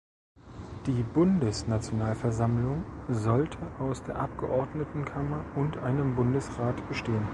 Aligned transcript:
Die 0.87 1.03
Bundes-Nationalversammlung 1.03 2.85
sollte 3.07 3.59
aus 3.77 4.01
der 4.01 4.15
Abgeordnetenkammer 4.15 5.45
und 5.55 5.77
einem 5.77 6.15
Bundesrat 6.15 6.87
bestehen. 6.87 7.27